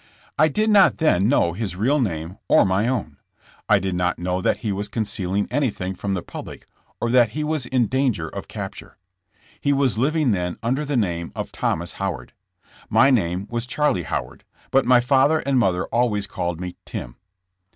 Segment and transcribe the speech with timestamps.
[0.35, 3.17] I did not then know his real name or my own.
[3.69, 6.65] I did not know that he w^as concealing anything from the public
[6.99, 8.97] or that he was in danger of capture.
[9.59, 12.33] He was living then under the name of Thomas Howard.
[12.89, 17.17] My name was Charlie Howard, but my father and mother always called me "Tim.''